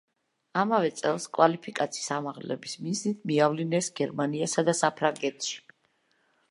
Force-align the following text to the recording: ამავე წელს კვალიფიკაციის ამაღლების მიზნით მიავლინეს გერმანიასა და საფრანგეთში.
ამავე 0.61 0.87
წელს 1.01 1.27
კვალიფიკაციის 1.37 2.09
ამაღლების 2.17 2.75
მიზნით 2.87 3.23
მიავლინეს 3.33 3.93
გერმანიასა 4.01 4.69
და 4.71 4.77
საფრანგეთში. 4.83 5.63